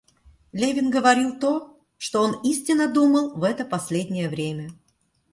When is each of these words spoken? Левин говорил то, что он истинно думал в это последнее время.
Левин 0.51 0.89
говорил 0.89 1.37
то, 1.37 1.79
что 1.99 2.23
он 2.23 2.41
истинно 2.43 2.91
думал 2.91 3.35
в 3.35 3.43
это 3.43 3.65
последнее 3.65 4.29
время. 4.29 4.71